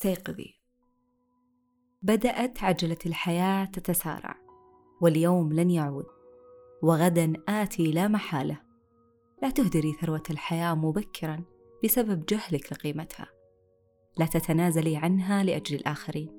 استيقظي 0.00 0.54
بدأت 2.02 2.64
عجلة 2.64 2.96
الحياة 3.06 3.64
تتسارع 3.64 4.36
واليوم 5.00 5.52
لن 5.52 5.70
يعود 5.70 6.06
وغدا 6.82 7.32
آتي 7.48 7.92
لا 7.92 8.08
محالة. 8.08 8.60
لا 9.42 9.50
تهدري 9.50 9.92
ثروة 9.92 10.22
الحياة 10.30 10.74
مبكرا 10.74 11.44
بسبب 11.84 12.24
جهلك 12.26 12.72
لقيمتها. 12.72 13.26
لا 14.18 14.26
تتنازلي 14.26 14.96
عنها 14.96 15.44
لأجل 15.44 15.76
الآخرين. 15.76 16.38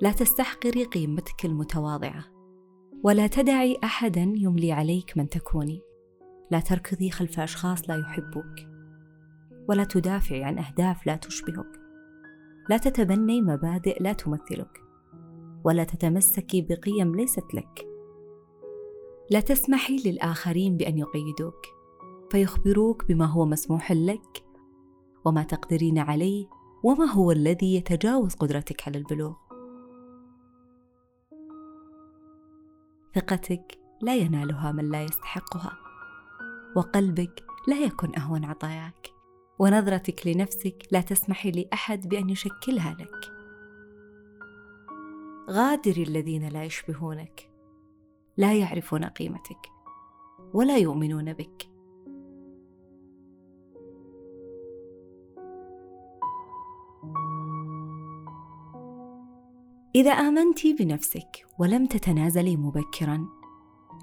لا 0.00 0.12
تستحقري 0.12 0.84
قيمتك 0.84 1.44
المتواضعة 1.44 2.24
ولا 3.04 3.26
تدعي 3.26 3.78
أحدا 3.84 4.32
يملي 4.36 4.72
عليك 4.72 5.16
من 5.16 5.28
تكوني. 5.28 5.80
لا 6.50 6.60
تركضي 6.60 7.10
خلف 7.10 7.40
أشخاص 7.40 7.90
لا 7.90 7.96
يحبوك. 7.96 8.77
ولا 9.68 9.84
تدافعي 9.84 10.44
عن 10.44 10.58
أهداف 10.58 11.06
لا 11.06 11.16
تشبهك. 11.16 11.80
لا 12.68 12.76
تتبني 12.76 13.40
مبادئ 13.40 14.02
لا 14.02 14.12
تمثلك. 14.12 14.82
ولا 15.64 15.84
تتمسكي 15.84 16.62
بقيم 16.62 17.16
ليست 17.16 17.54
لك. 17.54 17.88
لا 19.30 19.40
تسمحي 19.40 19.96
للآخرين 20.06 20.76
بأن 20.76 20.98
يقيدوك. 20.98 21.66
فيخبروك 22.30 23.04
بما 23.04 23.26
هو 23.26 23.46
مسموح 23.46 23.92
لك 23.92 24.44
وما 25.24 25.42
تقدرين 25.42 25.98
عليه 25.98 26.46
وما 26.84 27.04
هو 27.04 27.32
الذي 27.32 27.74
يتجاوز 27.74 28.34
قدرتك 28.34 28.88
على 28.88 28.98
البلوغ. 28.98 29.34
ثقتك 33.14 33.78
لا 34.02 34.16
ينالها 34.16 34.72
من 34.72 34.90
لا 34.90 35.02
يستحقها. 35.02 35.78
وقلبك 36.76 37.44
لا 37.68 37.78
يكن 37.78 38.16
أهون 38.18 38.44
عطاياك. 38.44 39.17
ونظرتك 39.58 40.26
لنفسك 40.26 40.82
لا 40.90 41.00
تسمحي 41.00 41.50
لأحد 41.50 42.08
بأن 42.08 42.30
يشكلها 42.30 42.96
لك. 43.00 43.32
غادري 45.50 46.02
الذين 46.02 46.48
لا 46.48 46.64
يشبهونك. 46.64 47.50
لا 48.36 48.54
يعرفون 48.54 49.04
قيمتك. 49.04 49.66
ولا 50.54 50.76
يؤمنون 50.76 51.32
بك. 51.32 51.70
إذا 59.94 60.10
آمنت 60.10 60.66
بنفسك 60.66 61.46
ولم 61.58 61.86
تتنازلي 61.86 62.56
مبكرا 62.56 63.28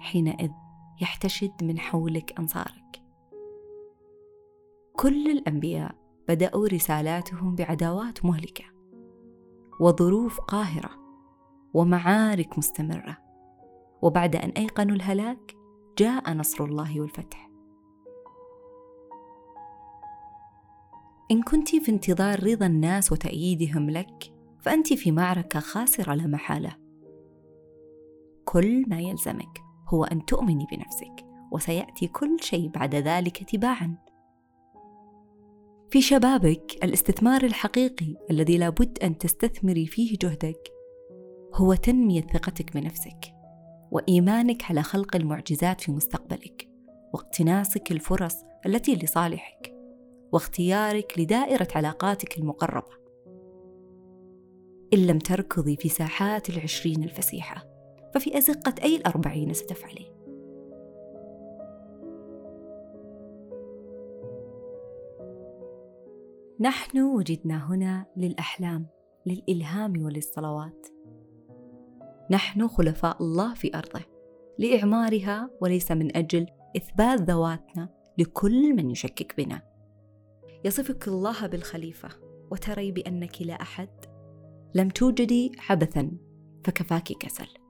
حينئذ 0.00 0.50
يحتشد 1.00 1.64
من 1.64 1.78
حولك 1.78 2.38
أنصارك. 2.38 3.03
كل 4.96 5.30
الأنبياء 5.30 5.94
بدأوا 6.28 6.68
رسالاتهم 6.68 7.54
بعداوات 7.54 8.24
مهلكة 8.24 8.64
وظروف 9.80 10.40
قاهرة 10.40 10.90
ومعارك 11.74 12.58
مستمرة. 12.58 13.16
وبعد 14.02 14.36
أن 14.36 14.50
أيقنوا 14.50 14.96
الهلاك 14.96 15.56
جاء 15.98 16.32
نصر 16.32 16.64
الله 16.64 17.00
والفتح. 17.00 17.50
إن 21.30 21.42
كنت 21.42 21.76
في 21.76 21.92
انتظار 21.92 22.44
رضا 22.44 22.66
الناس 22.66 23.12
وتأييدهم 23.12 23.90
لك 23.90 24.32
فأنت 24.60 24.92
في 24.92 25.12
معركة 25.12 25.60
خاسرة 25.60 26.14
لا 26.14 26.26
محالة. 26.26 26.76
كل 28.44 28.84
ما 28.88 29.00
يلزمك 29.00 29.62
هو 29.88 30.04
أن 30.04 30.24
تؤمني 30.24 30.66
بنفسك 30.72 31.26
وسيأتي 31.52 32.06
كل 32.06 32.36
شيء 32.40 32.68
بعد 32.68 32.94
ذلك 32.94 33.50
تباعا. 33.50 34.03
في 35.94 36.02
شبابك 36.02 36.84
الاستثمار 36.84 37.44
الحقيقي 37.44 38.16
الذي 38.30 38.58
لابد 38.58 38.98
أن 39.02 39.18
تستثمري 39.18 39.86
فيه 39.86 40.16
جهدك 40.22 40.72
هو 41.54 41.74
تنمية 41.74 42.20
ثقتك 42.20 42.74
بنفسك 42.74 43.34
وإيمانك 43.90 44.64
على 44.70 44.82
خلق 44.82 45.16
المعجزات 45.16 45.80
في 45.80 45.92
مستقبلك 45.92 46.68
واقتناصك 47.12 47.92
الفرص 47.92 48.34
التي 48.66 48.96
لصالحك 48.96 49.74
واختيارك 50.32 51.18
لدائرة 51.18 51.68
علاقاتك 51.74 52.38
المقربة. 52.38 52.96
إن 54.94 55.06
لم 55.06 55.18
تركضي 55.18 55.76
في 55.76 55.88
ساحات 55.88 56.50
العشرين 56.50 57.04
الفسيحة 57.04 57.64
ففي 58.14 58.38
أزقة 58.38 58.74
أي 58.82 58.96
الأربعين 58.96 59.52
ستفعلي. 59.52 60.13
نحن 66.64 67.00
وجدنا 67.00 67.72
هنا 67.72 68.06
للأحلام 68.16 68.86
للإلهام 69.26 70.04
وللصلوات. 70.04 70.86
نحن 72.30 72.68
خلفاء 72.68 73.22
الله 73.22 73.54
في 73.54 73.76
أرضه 73.78 74.00
لإعمارها 74.58 75.50
وليس 75.60 75.90
من 75.90 76.16
أجل 76.16 76.46
إثبات 76.76 77.20
ذواتنا 77.20 77.88
لكل 78.18 78.76
من 78.76 78.90
يشكك 78.90 79.34
بنا. 79.36 79.62
يصفك 80.64 81.08
الله 81.08 81.46
بالخليفة 81.46 82.08
وتري 82.50 82.92
بأنك 82.92 83.42
لا 83.42 83.62
أحد. 83.62 83.90
لم 84.74 84.88
توجدي 84.88 85.52
عبثا 85.70 86.10
فكفاك 86.64 87.12
كسل. 87.20 87.63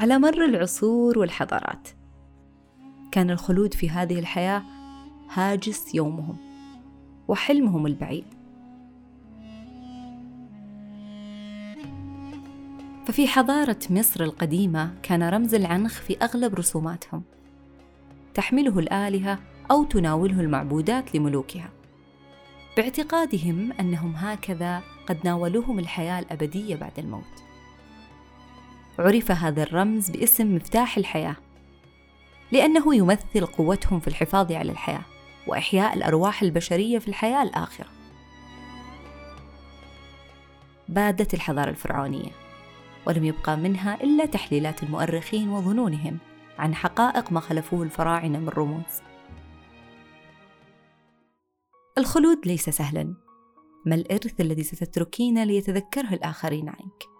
على 0.00 0.18
مر 0.18 0.44
العصور 0.44 1.18
والحضارات. 1.18 1.88
كان 3.12 3.30
الخلود 3.30 3.74
في 3.74 3.90
هذه 3.90 4.18
الحياة 4.18 4.62
هاجس 5.32 5.94
يومهم 5.94 6.36
وحلمهم 7.28 7.86
البعيد. 7.86 8.24
ففي 13.06 13.26
حضارة 13.26 13.78
مصر 13.90 14.24
القديمة 14.24 14.94
كان 15.02 15.22
رمز 15.22 15.54
العنخ 15.54 16.00
في 16.00 16.16
أغلب 16.22 16.54
رسوماتهم. 16.54 17.22
تحمله 18.34 18.78
الآلهة 18.78 19.38
أو 19.70 19.84
تناوله 19.84 20.40
المعبودات 20.40 21.14
لملوكها. 21.14 21.70
باعتقادهم 22.76 23.72
أنهم 23.72 24.14
هكذا 24.16 24.82
قد 25.06 25.18
ناولوهم 25.24 25.78
الحياة 25.78 26.18
الأبدية 26.18 26.76
بعد 26.76 26.98
الموت. 26.98 27.49
عرف 29.00 29.30
هذا 29.30 29.62
الرمز 29.62 30.10
باسم 30.10 30.54
مفتاح 30.56 30.96
الحياة 30.96 31.36
لأنه 32.52 32.94
يمثل 32.94 33.46
قوتهم 33.46 34.00
في 34.00 34.08
الحفاظ 34.08 34.52
على 34.52 34.72
الحياة 34.72 35.02
وإحياء 35.46 35.94
الأرواح 35.96 36.42
البشرية 36.42 36.98
في 36.98 37.08
الحياة 37.08 37.42
الآخرة. 37.42 37.86
بادت 40.88 41.34
الحضارة 41.34 41.70
الفرعونية 41.70 42.30
ولم 43.06 43.24
يبقى 43.24 43.56
منها 43.56 44.02
إلا 44.02 44.26
تحليلات 44.26 44.82
المؤرخين 44.82 45.48
وظنونهم 45.48 46.18
عن 46.58 46.74
حقائق 46.74 47.32
ما 47.32 47.40
خلفوه 47.40 47.82
الفراعنة 47.82 48.38
من 48.38 48.48
رموز. 48.48 49.02
الخلود 51.98 52.46
ليس 52.46 52.70
سهلا 52.70 53.14
ما 53.86 53.94
الإرث 53.94 54.40
الذي 54.40 54.62
ستتركين 54.62 55.44
ليتذكره 55.44 56.14
الآخرين 56.14 56.68
عنك؟ 56.68 57.19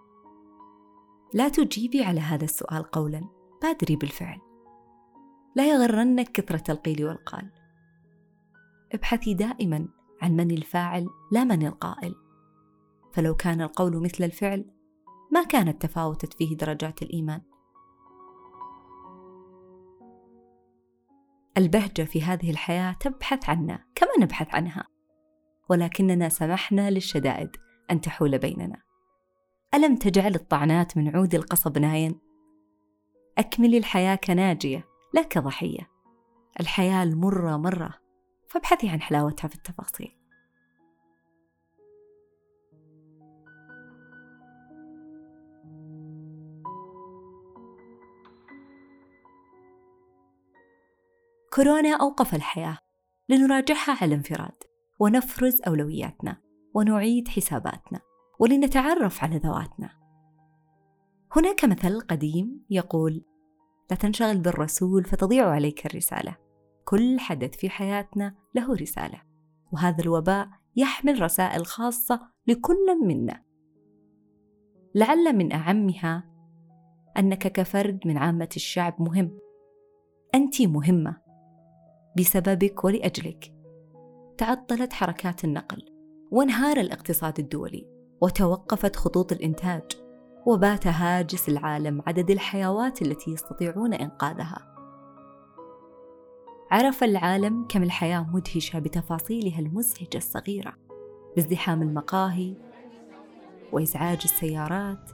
لا 1.33 1.49
تجيبي 1.49 2.03
على 2.03 2.19
هذا 2.19 2.43
السؤال 2.43 2.83
قولا. 2.83 3.29
بادري 3.61 3.95
بالفعل. 3.95 4.39
لا 5.55 5.69
يغرنك 5.69 6.31
كثرة 6.31 6.71
القيل 6.71 7.05
والقال. 7.05 7.51
ابحثي 8.93 9.33
دائما 9.33 9.87
عن 10.21 10.31
من 10.31 10.51
الفاعل 10.51 11.07
لا 11.31 11.43
من 11.43 11.65
القائل. 11.65 12.15
فلو 13.13 13.35
كان 13.35 13.61
القول 13.61 14.03
مثل 14.03 14.23
الفعل 14.23 14.71
ما 15.31 15.43
كانت 15.43 15.81
تفاوتت 15.81 16.33
فيه 16.33 16.57
درجات 16.57 17.01
الإيمان. 17.01 17.41
البهجة 21.57 22.03
في 22.03 22.21
هذه 22.21 22.51
الحياة 22.51 22.91
تبحث 22.91 23.49
عنا 23.49 23.85
كما 23.95 24.11
نبحث 24.19 24.55
عنها. 24.55 24.87
ولكننا 25.69 26.29
سمحنا 26.29 26.89
للشدائد 26.89 27.49
أن 27.91 28.01
تحول 28.01 28.37
بيننا. 28.37 28.81
ألم 29.73 29.95
تجعل 29.95 30.35
الطعنات 30.35 30.97
من 30.97 31.15
عود 31.15 31.35
القصب 31.35 31.77
ناين؟ 31.77 32.19
أكملي 33.37 33.77
الحياة 33.77 34.15
كناجية 34.15 34.87
لا 35.13 35.21
كضحية. 35.21 35.91
الحياة 36.59 37.03
المرة 37.03 37.57
مرة 37.57 37.93
فابحثي 38.47 38.89
عن 38.89 39.01
حلاوتها 39.01 39.47
في 39.47 39.55
التفاصيل. 39.55 40.17
كورونا 51.53 51.95
أوقف 52.01 52.35
الحياة. 52.35 52.77
لنراجعها 53.29 53.97
على 54.01 54.15
انفراد 54.15 54.63
ونفرز 54.99 55.61
أولوياتنا 55.67 56.41
ونعيد 56.73 57.27
حساباتنا. 57.27 58.10
ولنتعرف 58.41 59.23
على 59.23 59.37
ذواتنا. 59.37 59.89
هناك 61.35 61.65
مثل 61.65 62.01
قديم 62.01 62.65
يقول 62.69 63.25
لا 63.91 63.97
تنشغل 63.97 64.37
بالرسول 64.37 65.03
فتضيع 65.03 65.49
عليك 65.49 65.85
الرسالة. 65.85 66.37
كل 66.85 67.19
حدث 67.19 67.55
في 67.55 67.69
حياتنا 67.69 68.35
له 68.55 68.75
رسالة 68.75 69.21
وهذا 69.71 70.03
الوباء 70.03 70.49
يحمل 70.75 71.21
رسائل 71.21 71.65
خاصة 71.65 72.21
لكل 72.47 73.05
منا. 73.05 73.43
لعل 74.95 75.35
من 75.37 75.51
أعمها 75.51 76.31
أنك 77.17 77.47
كفرد 77.47 77.99
من 78.05 78.17
عامة 78.17 78.49
الشعب 78.55 79.01
مهم. 79.01 79.39
أنت 80.35 80.61
مهمة 80.61 81.21
بسببك 82.17 82.83
ولأجلك. 82.83 83.53
تعطلت 84.37 84.93
حركات 84.93 85.43
النقل 85.43 85.85
وانهار 86.31 86.77
الاقتصاد 86.77 87.39
الدولي. 87.39 87.90
وتوقفت 88.21 88.95
خطوط 88.95 89.31
الإنتاج 89.31 89.81
وبات 90.45 90.87
هاجس 90.87 91.49
العالم 91.49 92.01
عدد 92.07 92.31
الحيوات 92.31 93.01
التي 93.01 93.31
يستطيعون 93.31 93.93
إنقاذها. 93.93 94.75
عرف 96.71 97.03
العالم 97.03 97.65
كم 97.69 97.83
الحياة 97.83 98.27
مدهشة 98.33 98.79
بتفاصيلها 98.79 99.59
المزعجة 99.59 100.17
الصغيرة 100.17 100.73
بازدحام 101.35 101.81
المقاهي 101.81 102.55
وإزعاج 103.71 104.19
السيارات 104.23 105.11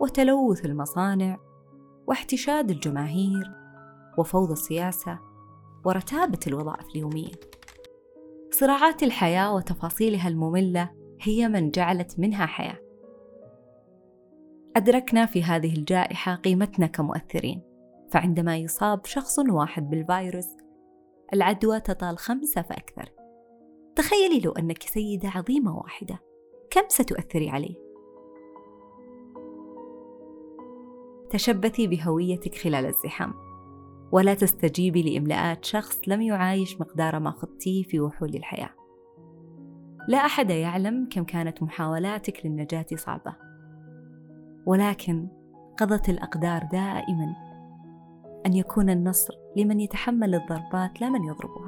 وتلوث 0.00 0.64
المصانع 0.64 1.38
واحتشاد 2.06 2.70
الجماهير 2.70 3.52
وفوضى 4.18 4.52
السياسة 4.52 5.18
ورتابة 5.84 6.40
الوظائف 6.46 6.86
اليومية. 6.94 7.32
صراعات 8.50 9.02
الحياة 9.02 9.54
وتفاصيلها 9.54 10.28
المملة 10.28 11.05
هي 11.26 11.48
من 11.48 11.70
جعلت 11.70 12.18
منها 12.18 12.46
حياة. 12.46 12.78
أدركنا 14.76 15.26
في 15.26 15.42
هذه 15.42 15.74
الجائحة 15.78 16.34
قيمتنا 16.34 16.86
كمؤثرين 16.86 17.62
فعندما 18.10 18.56
يصاب 18.56 19.06
شخص 19.06 19.38
واحد 19.38 19.90
بالفيروس 19.90 20.48
العدوى 21.34 21.80
تطال 21.80 22.18
خمسة 22.18 22.62
فأكثر. 22.62 23.12
تخيلي 23.96 24.40
لو 24.40 24.52
أنك 24.52 24.82
سيدة 24.82 25.28
عظيمة 25.28 25.76
واحدة 25.76 26.18
كم 26.70 26.82
ستؤثري 26.88 27.50
عليه؟ 27.50 27.74
تشبثي 31.30 31.86
بهويتك 31.86 32.54
خلال 32.54 32.86
الزحام 32.86 33.34
ولا 34.12 34.34
تستجيبي 34.34 35.02
لإملاءات 35.02 35.64
شخص 35.64 36.00
لم 36.06 36.22
يعايش 36.22 36.80
مقدار 36.80 37.18
ما 37.18 37.30
خضتيه 37.30 37.82
في 37.82 38.00
وحول 38.00 38.34
الحياة. 38.34 38.85
لا 40.08 40.18
أحد 40.18 40.50
يعلم 40.50 41.08
كم 41.10 41.24
كانت 41.24 41.62
محاولاتك 41.62 42.46
للنجاة 42.46 42.86
صعبة. 42.94 43.34
ولكن 44.66 45.28
قضت 45.78 46.08
الأقدار 46.08 46.62
دائما 46.72 47.36
أن 48.46 48.52
يكون 48.52 48.90
النصر 48.90 49.34
لمن 49.56 49.80
يتحمل 49.80 50.34
الضربات 50.34 51.00
لا 51.00 51.08
من 51.08 51.24
يضربها. 51.24 51.65